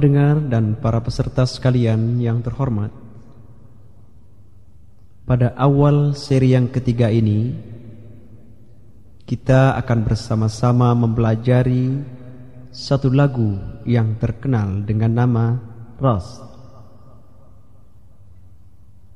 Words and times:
Pendengar 0.00 0.40
dan 0.48 0.80
para 0.80 0.96
peserta 1.04 1.44
sekalian 1.44 2.16
yang 2.24 2.40
terhormat, 2.40 2.88
pada 5.28 5.52
awal 5.60 6.16
seri 6.16 6.56
yang 6.56 6.72
ketiga 6.72 7.12
ini, 7.12 7.52
kita 9.28 9.76
akan 9.76 10.00
bersama-sama 10.00 10.96
mempelajari 10.96 12.00
satu 12.72 13.12
lagu 13.12 13.60
yang 13.84 14.16
terkenal 14.16 14.88
dengan 14.88 15.12
nama 15.12 15.60
Ros. 16.00 16.48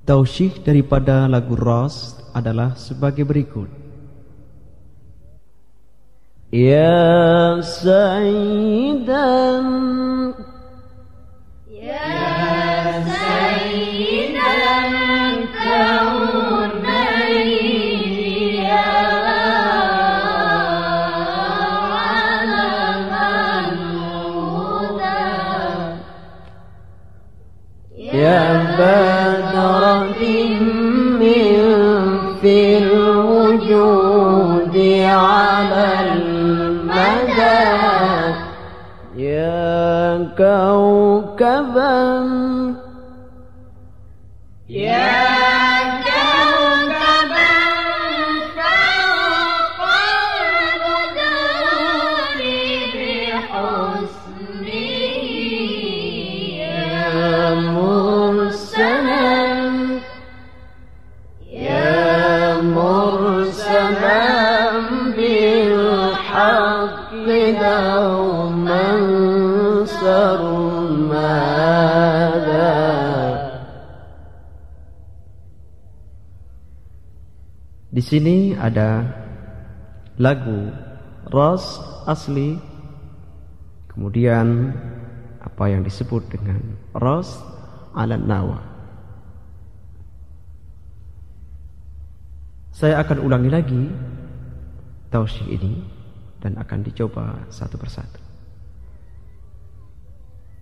Tausyih 0.05 0.61
daripada 0.61 1.25
lagu 1.33 1.57
Ros 1.57 2.13
adalah 2.37 2.77
sebagai 2.77 3.25
berikut. 3.25 3.73
Ya 6.53 7.57
Sayyidan 41.39 42.64
sini 78.15 78.55
ada 78.55 79.03
lagu 80.23 80.71
Ros 81.35 81.83
asli. 82.07 82.55
Kemudian 83.91 84.71
apa 85.43 85.67
yang 85.67 85.83
disebut 85.83 86.23
dengan 86.31 86.63
Ros 86.95 87.43
ala 87.91 88.15
Nawa. 88.15 88.63
Saya 92.71 93.03
akan 93.03 93.19
ulangi 93.27 93.51
lagi 93.51 93.91
tausyih 95.11 95.59
ini 95.59 95.83
dan 96.39 96.55
akan 96.55 96.87
dicoba 96.87 97.43
satu 97.51 97.75
persatu. 97.75 98.23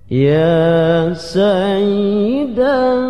Ya 0.09 1.13
Sayyidan 1.17 3.05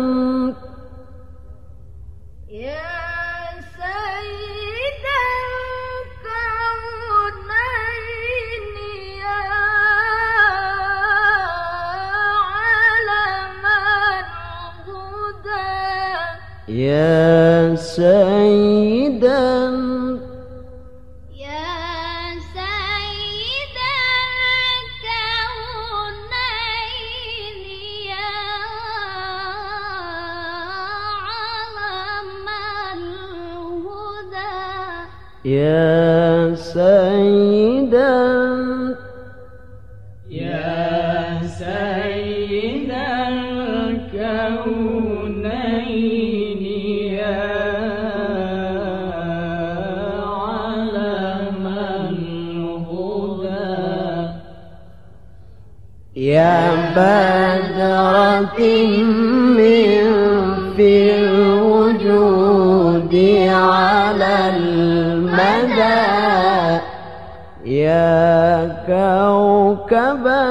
يا 16.73 17.75
سيد 17.75 18.82
بدرة 56.95 58.59
من 59.57 60.03
في 60.75 60.91
الوجود 61.15 63.13
على 63.49 64.35
المدى. 64.57 66.03
يا 67.65 68.67
كوكبا 68.87 70.43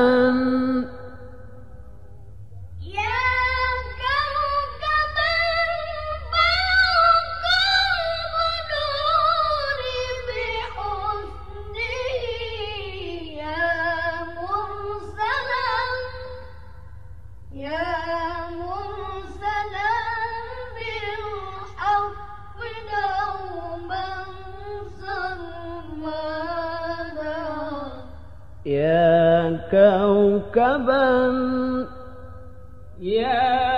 كوكبا. 29.72 31.06
يا 33.00 33.71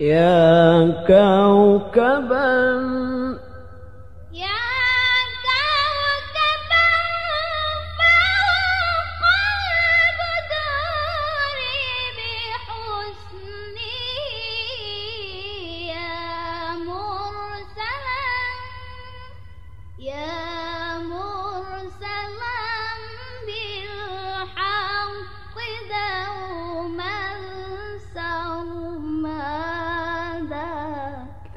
يا 0.00 0.90
كوكبا 1.06 2.46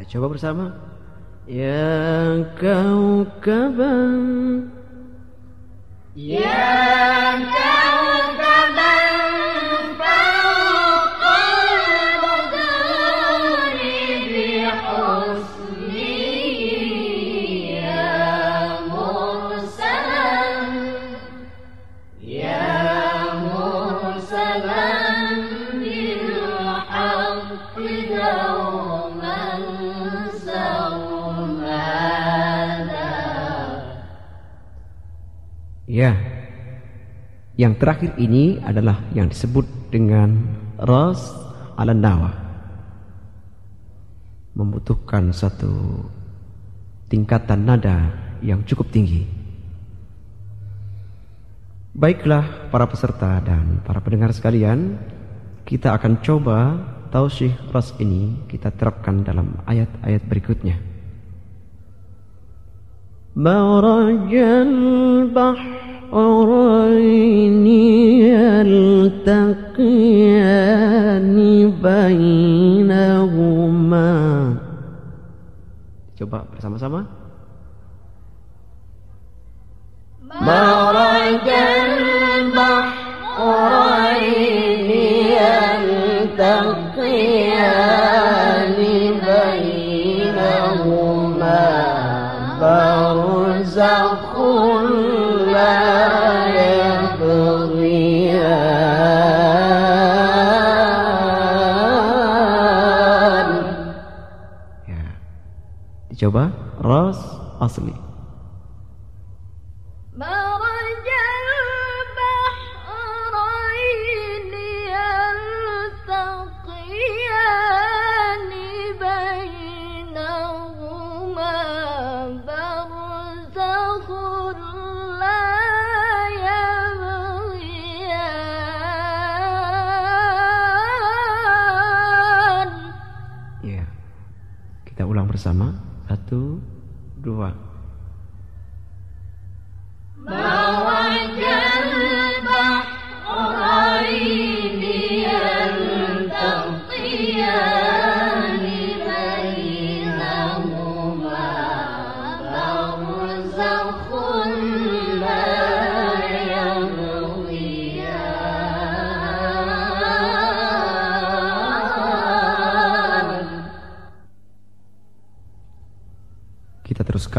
Coba 0.09 0.25
bersama. 0.33 0.73
Ya 1.45 2.41
kaukaban. 2.57 4.17
Ya 6.17 7.37
kaukaban. 7.45 7.78
Ya, 35.89 36.13
yang 37.57 37.73
terakhir 37.81 38.13
ini 38.21 38.61
adalah 38.61 39.09
yang 39.17 39.25
disebut 39.25 39.89
dengan 39.89 40.37
ras 40.77 41.33
ala 41.73 41.97
nawa. 41.97 42.29
Membutuhkan 44.53 45.33
satu 45.33 46.05
tingkatan 47.09 47.65
nada 47.65 48.13
yang 48.45 48.61
cukup 48.69 48.93
tinggi. 48.93 49.25
Baiklah 51.97 52.69
para 52.69 52.85
peserta 52.85 53.41
dan 53.41 53.81
para 53.81 53.97
pendengar 54.05 54.29
sekalian, 54.29 54.93
kita 55.65 55.97
akan 55.97 56.21
coba 56.21 56.77
tausih 57.09 57.57
ras 57.73 57.97
ini 57.97 58.45
kita 58.45 58.69
terapkan 58.77 59.25
dalam 59.25 59.57
ayat-ayat 59.65 60.21
berikutnya. 60.29 60.88
مرج 63.39 64.35
البحرين 64.59 65.67
يلتقيان 70.39 71.35
بينهما 71.83 73.29
Coba 76.19 76.43
bersama-sama. 76.51 77.07
مرج 80.43 81.47
البحرين 82.59 82.89
يلتقيان 86.99 88.28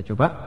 coba. 0.08 0.37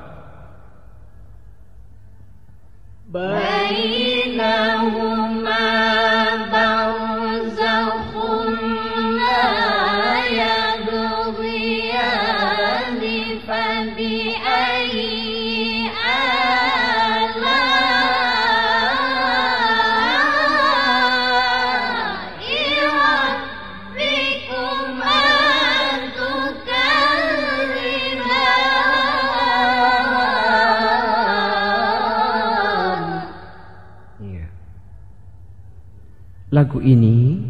Lagu 36.62 36.78
ini 36.78 37.42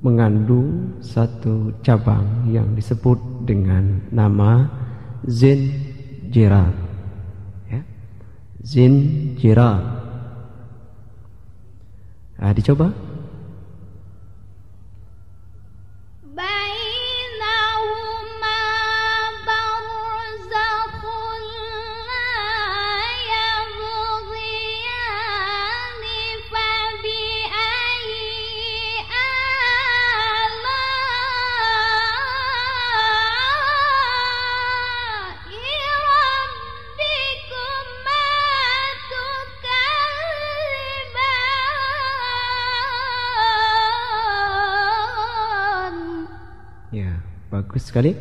mengandung 0.00 0.96
satu 1.04 1.76
cabang 1.84 2.48
yang 2.48 2.72
disebut 2.72 3.44
dengan 3.44 4.00
nama 4.08 4.64
Zin 5.28 5.76
Jiran. 6.32 6.72
Ya. 7.68 7.84
Zin 8.64 8.94
Jiran. 9.36 9.84
Nah, 12.40 12.52
dicoba. 12.56 12.96
sekali. 47.95 48.11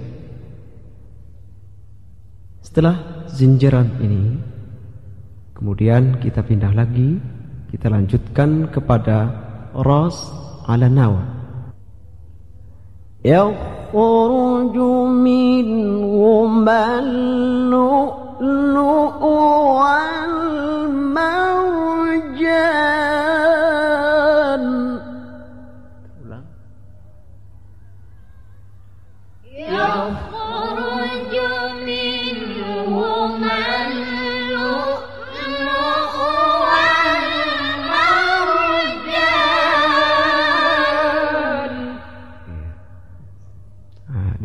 Setelah 2.62 3.26
zinjiran 3.26 3.98
ini, 3.98 4.38
kemudian 5.56 6.22
kita 6.22 6.46
pindah 6.46 6.70
lagi, 6.70 7.18
kita 7.74 7.90
lanjutkan 7.90 8.70
kepada 8.70 9.18
ras 9.74 10.30
ala 10.68 10.86
nawa. 10.86 11.40
يخرج 13.24 14.76
منهما 15.12 16.98
اللؤلؤ 16.98 19.03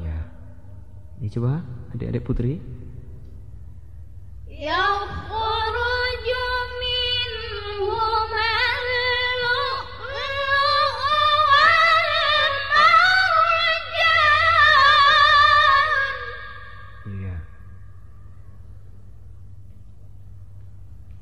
Ya. 0.00 0.20
Ini 1.20 1.28
coba 1.36 1.60
adik-adik 1.92 2.24
putri. 2.24 2.73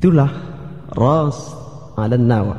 Itulah 0.00 0.32
Ras 0.96 1.52
al-Nawa. 1.92 2.56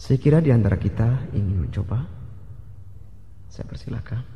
Saya 0.00 0.16
kira 0.16 0.40
di 0.40 0.48
antara 0.48 0.80
kita 0.80 1.36
ingin 1.36 1.68
mencoba. 1.68 2.00
Saya 3.52 3.68
persilakan. 3.68 4.35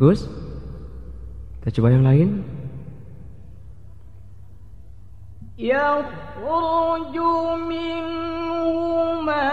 bagus. 0.00 0.28
Kita 1.60 1.68
coba 1.80 1.88
yang 1.92 2.06
lain. 2.06 2.30
يخرج 5.56 7.16
منهما 7.72 9.48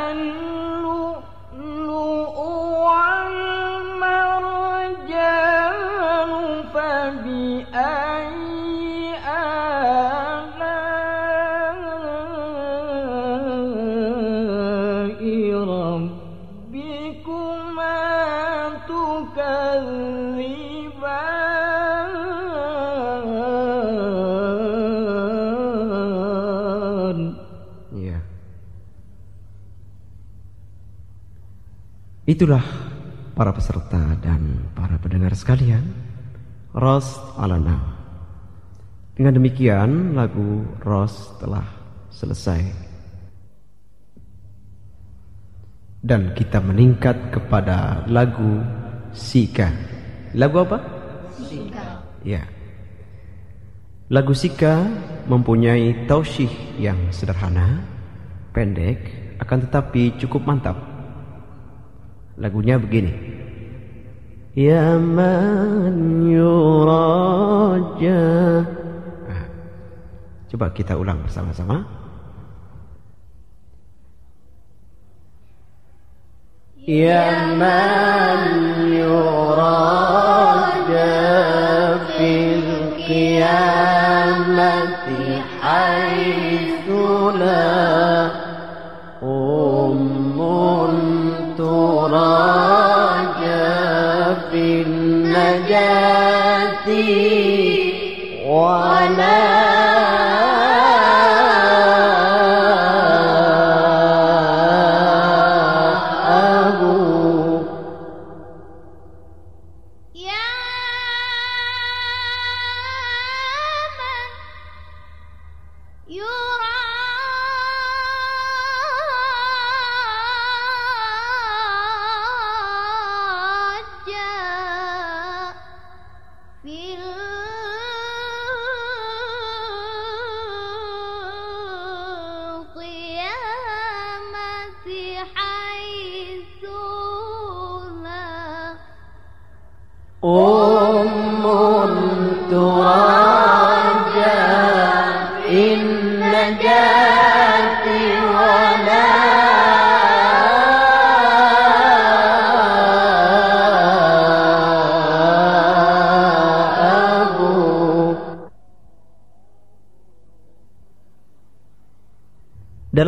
Itulah 32.28 32.60
para 33.32 33.56
peserta 33.56 34.12
dan 34.20 34.68
para 34.76 35.00
pendengar 35.00 35.32
sekalian. 35.32 35.80
Ras 36.76 37.16
Alana. 37.40 37.96
Dengan 39.16 39.40
demikian 39.40 40.12
lagu 40.12 40.60
Ras 40.84 41.40
telah 41.40 41.64
selesai. 42.12 42.68
Dan 46.04 46.36
kita 46.36 46.60
meningkat 46.60 47.32
kepada 47.32 48.04
lagu 48.12 48.60
Sika. 49.16 49.72
Lagu 50.36 50.68
apa? 50.68 50.84
Sika. 51.32 52.04
Ya. 52.28 52.44
Lagu 54.12 54.36
Sika 54.36 54.84
mempunyai 55.24 56.04
tausyih 56.04 56.52
yang 56.76 57.08
sederhana, 57.08 57.88
pendek, 58.52 59.32
akan 59.40 59.64
tetapi 59.64 60.20
cukup 60.20 60.44
mantap. 60.44 60.97
Lagunya 62.38 62.78
begini. 62.78 63.10
Ya 64.54 64.94
man 64.94 66.22
yuraja. 66.30 68.22
Nah, 69.26 69.46
coba 70.46 70.70
kita 70.70 70.94
ulang 70.94 71.18
bersama-sama. 71.26 71.82
Ya 76.86 77.26
man 77.58 78.42
yuraja 78.94 79.90
fil 82.14 82.94
qiyamati 83.02 84.22
haitsu 85.58 87.02
فرج 91.98 93.42
في 94.50 94.82
النجاة 94.86 96.86
ولا 98.46 99.57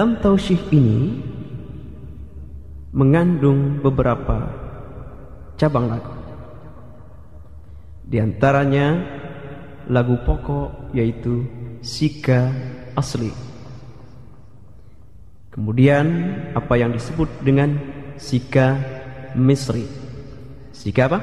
Dalam 0.01 0.17
tausyih 0.17 0.57
ini 0.73 1.21
mengandung 2.97 3.85
beberapa 3.85 4.49
cabang 5.61 5.93
lagu. 5.93 6.17
Di 8.09 8.17
antaranya 8.17 8.97
lagu 9.93 10.17
pokok 10.25 10.97
yaitu 10.97 11.45
Sika 11.85 12.49
Asli. 12.97 13.29
Kemudian 15.53 16.33
apa 16.57 16.81
yang 16.81 16.97
disebut 16.97 17.29
dengan 17.45 17.77
Sika 18.17 18.81
Misri. 19.37 19.85
Sika 20.73 21.13
apa? 21.13 21.21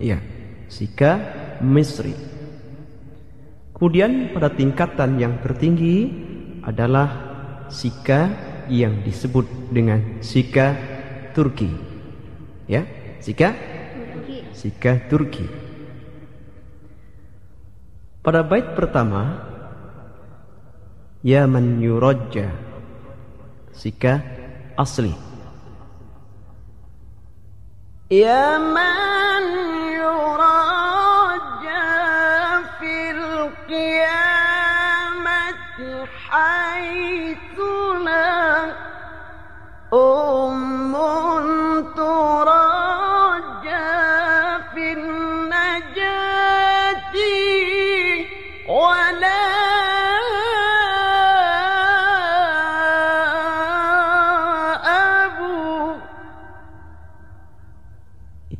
Iya, 0.00 0.24
Sika 0.72 1.20
Misri. 1.60 2.16
Kemudian 3.76 4.32
pada 4.32 4.48
tingkatan 4.48 5.20
yang 5.20 5.36
tertinggi 5.44 6.24
adalah 6.64 7.25
Sika 7.68 8.30
yang 8.66 9.02
disebut 9.02 9.46
dengan 9.70 10.22
Sika 10.22 10.74
Turki. 11.34 11.70
Ya, 12.66 12.82
Sika 13.22 13.54
Sika 14.56 15.06
Turki. 15.06 15.66
Pada 18.26 18.42
bait 18.42 18.74
pertama 18.74 19.38
Ya 21.22 21.46
man 21.46 21.78
yurajja 21.78 22.50
Sika 23.70 24.18
asli 24.74 25.14
Ya 28.10 28.58
man 28.58 29.46
yurajja 29.94 30.75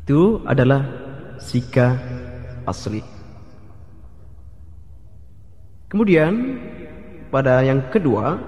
itu 0.07 0.39
adalah 0.47 0.87
sika 1.35 1.99
asli. 2.63 3.03
Kemudian 5.91 6.31
pada 7.27 7.59
yang 7.59 7.91
kedua, 7.91 8.39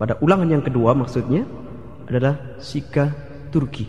pada 0.00 0.16
ulangan 0.24 0.48
yang 0.48 0.64
kedua 0.64 0.96
maksudnya 0.96 1.44
adalah 2.08 2.56
sika 2.56 3.12
Turki. 3.52 3.84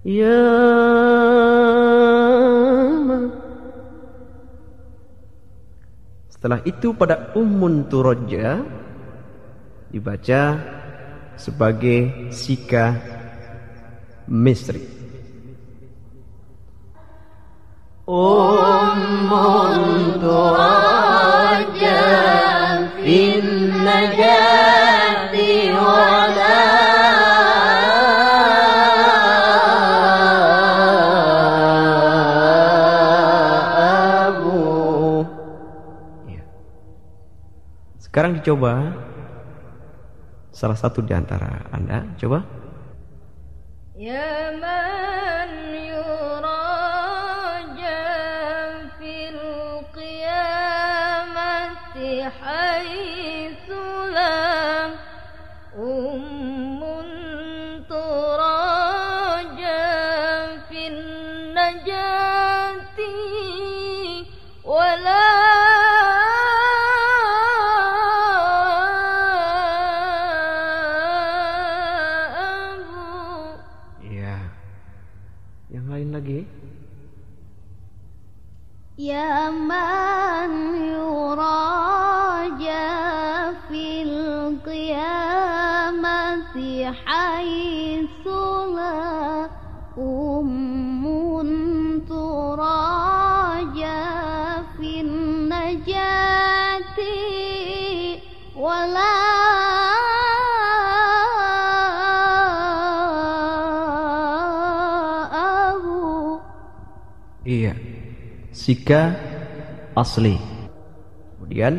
Ya 0.00 0.40
Setelah 6.32 6.64
itu 6.64 6.96
pada 6.96 7.36
ummun 7.36 7.84
turoja 7.84 8.64
dibaca 9.92 10.42
sebagai 11.36 12.32
sika 12.32 13.15
Misri. 14.27 15.01
أم 18.11 19.31
ترجى 20.19 22.01
في 22.99 23.39
النجاة 23.39 25.35
ولا 25.79 26.59
أبو 34.27 35.23
Ya. 36.27 36.43
Sekarang 38.01 38.35
dicoba 38.35 38.91
salah 40.51 40.75
satu 40.75 40.99
di 40.99 41.15
antara 41.15 41.63
Anda 41.71 42.11
coba 42.19 42.43
يا 43.95 44.51
من 44.51 45.34
Iya. 107.46 107.78
Sika 108.50 109.14
asli. 109.94 110.34
Kemudian 111.38 111.78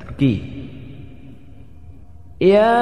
Turki. 0.00 0.40
Ya 2.40 2.72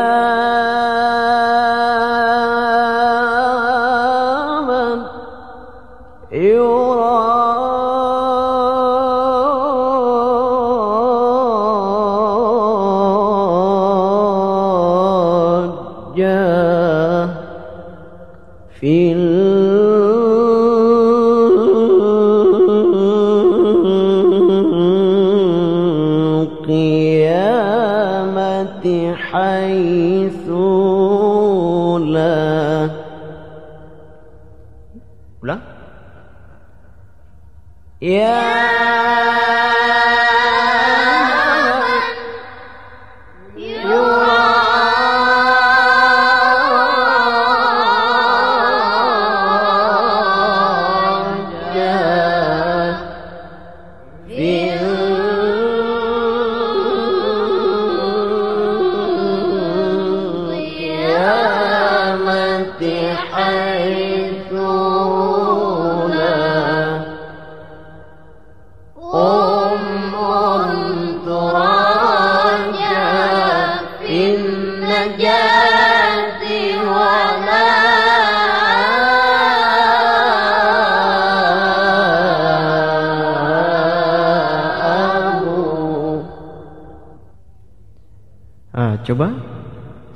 ya 38.13 38.42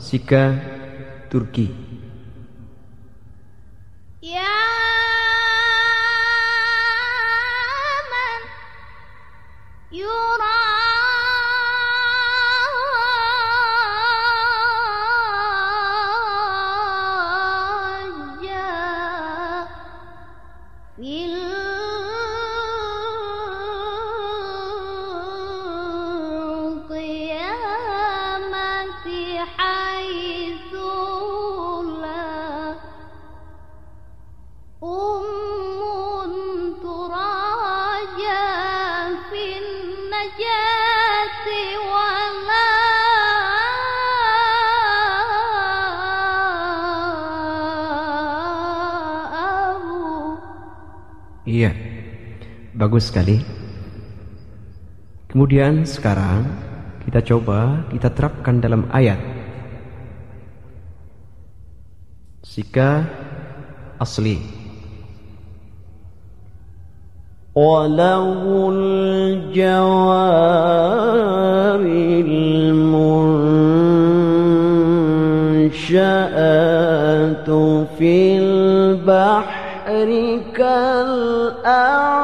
Sika 0.06 0.54
Turki. 1.28 1.85
bagus 52.85 53.09
sekali. 53.11 53.39
Kemudian 55.31 55.87
sekarang 55.87 56.43
kita 57.07 57.23
coba 57.23 57.87
kita 57.87 58.11
terapkan 58.11 58.59
dalam 58.59 58.87
ayat. 58.91 59.19
Sika 62.43 63.07
asli. 63.95 64.61
وله 67.51 68.71
الجوار 68.71 69.83
المنشآت 72.23 73.09
في 77.99 78.39
البحر 78.39 80.09
كالأعلام 80.55 82.14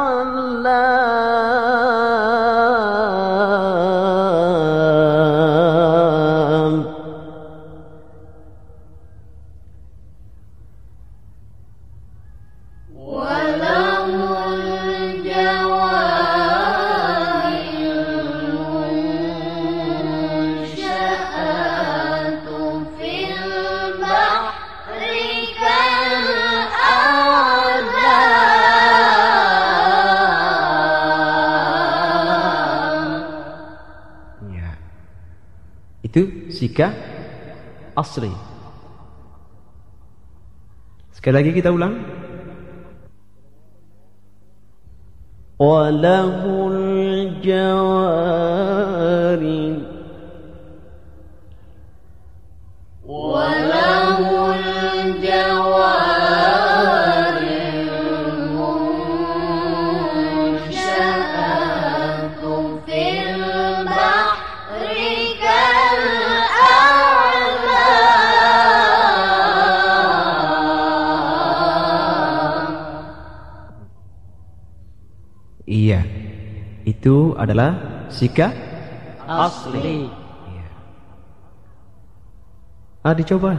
asri 38.13 38.29
Sekali 41.17 41.35
lagi 41.39 41.51
kita 41.55 41.71
ulang. 41.71 41.97
Walahul 45.57 47.39
jawab 47.39 48.42
adalah 77.43 77.75
sikap 78.07 78.55
asli. 79.27 80.07
Iya. 80.47 80.69
Ah 83.03 83.15
dicoba. 83.19 83.59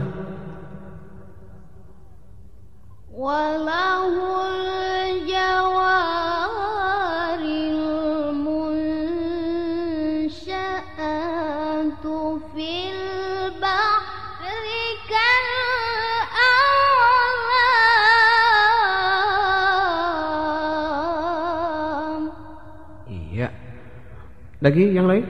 Lagi 24.63 24.95
yang 24.95 25.11
lain? 25.11 25.27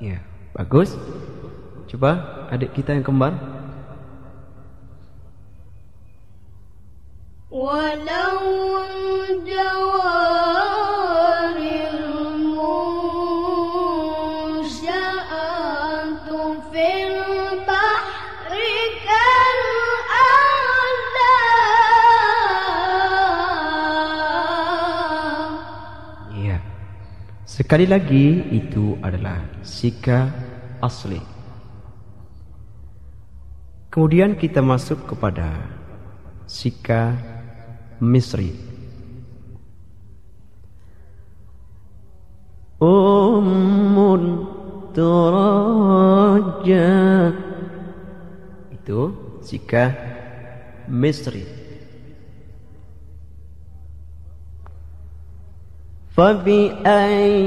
Ya, 0.00 0.24
bagus. 0.56 0.96
Coba 1.92 2.48
adik 2.48 2.72
kita 2.72 2.96
yang 2.96 3.04
kembar 3.04 3.51
Sekali 27.72 27.88
lagi 27.88 28.52
itu 28.52 29.00
adalah 29.00 29.48
sika 29.64 30.28
asli. 30.84 31.16
Kemudian 33.88 34.36
kita 34.36 34.60
masuk 34.60 35.08
kepada 35.08 35.56
sika 36.44 37.16
misri. 37.96 38.52
Ummun 42.76 44.44
turaja 44.92 46.92
itu 48.68 49.00
sika 49.40 49.96
misri. 50.92 51.61
فبأي 56.17 57.37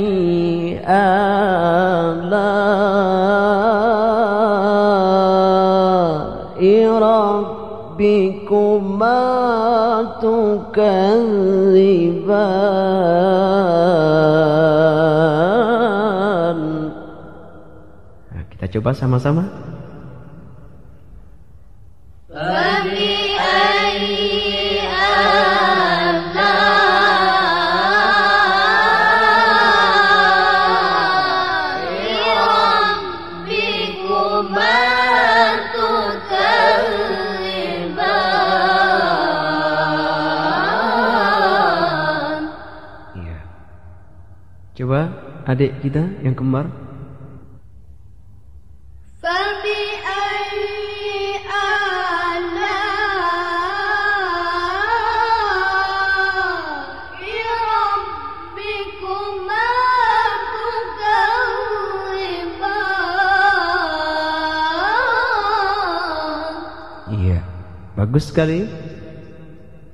آلاء 5.51 6.63
ربكما 8.01 9.21
تكذبان 15.61 16.61
Nah, 18.31 18.47
kita 18.47 18.71
coba 18.71 18.95
sama-sama. 18.95 19.43
فبأي 22.31 24.07
آلاء 24.79 25.54
adik 45.46 45.78
kita 45.86 46.02
yang 46.26 46.34
kembar? 46.34 46.66
Iya, 67.06 67.46
bagus 67.94 68.34
sekali. 68.34 68.66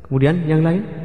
Kemudian 0.07 0.47
yang 0.47 0.63
lain? 0.63 1.00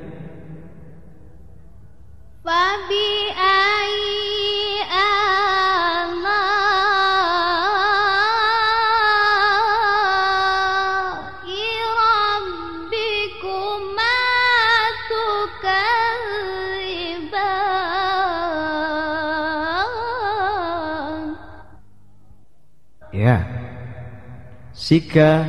Sika 24.86 25.42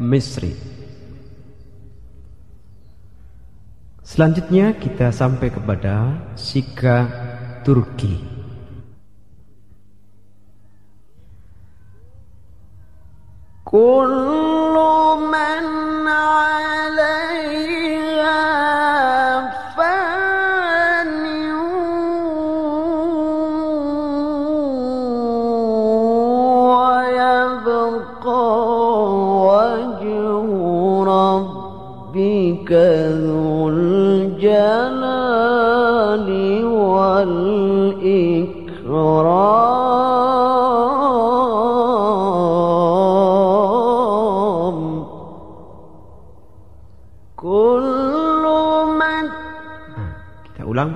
Misri. 0.00 0.56
Selanjutnya 4.00 4.72
kita 4.72 5.12
sampai 5.12 5.52
kepada 5.52 6.16
Sika 6.32 7.12
Turki. 7.60 8.32
كل 13.72 14.61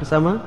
kita 0.06 0.45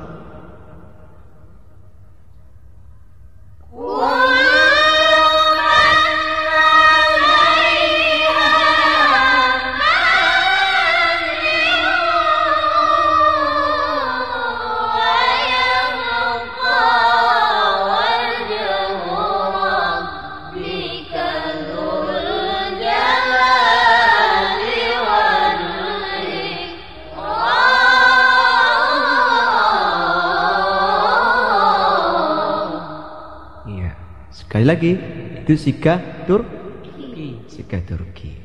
Sekali 34.60 34.76
lagi, 34.76 34.92
itu 35.40 35.56
Sika 35.56 36.28
Turki. 36.28 37.48
Sika 37.48 37.80
Turki. 37.80 38.36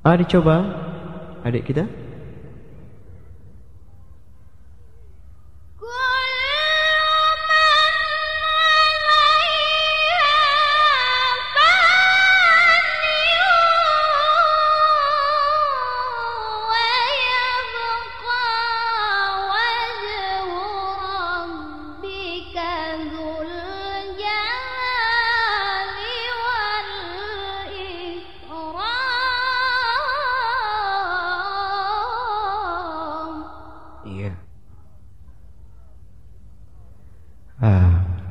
Ah, 0.00 0.16
dicoba 0.16 0.56
adik 1.44 1.68
kita. 1.68 1.84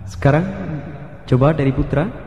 Sekarang 0.06 0.46
coba 1.26 1.54
dari 1.54 1.74
Putra. 1.74 2.25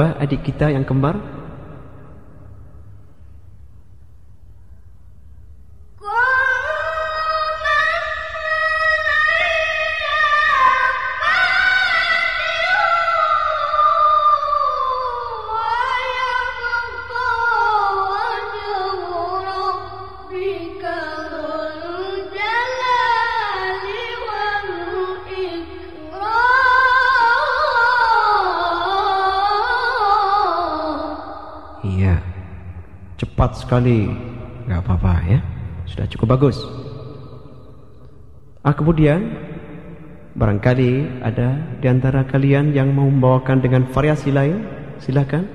Coba 0.00 0.16
adik 0.16 0.48
kita 0.48 0.72
yang 0.72 0.80
kembar. 0.88 1.39
Cepat 33.40 33.56
sekali. 33.56 34.04
Gak 34.68 34.84
apa-apa 34.84 35.24
ya. 35.24 35.40
sudah 35.88 36.04
cukup 36.12 36.36
bagus. 36.36 36.60
Ah, 38.60 38.76
kemudian 38.76 39.32
barangkali 40.36 41.24
ada 41.24 41.56
di 41.80 41.88
antara 41.88 42.28
kalian 42.28 42.76
yang 42.76 42.92
mau 42.92 43.08
membawakan 43.08 43.64
dengan 43.64 43.88
variasi 43.88 44.28
lain, 44.28 44.68
silakan. 45.00 45.48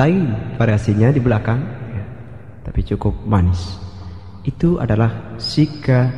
Lain 0.00 0.56
variasinya 0.56 1.12
di 1.12 1.20
belakang, 1.20 1.60
ya. 1.92 2.04
tapi 2.64 2.80
cukup 2.88 3.12
manis. 3.28 3.76
Itu 4.40 4.80
adalah 4.80 5.36
Sika 5.36 6.08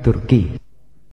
Turki. 0.00 0.65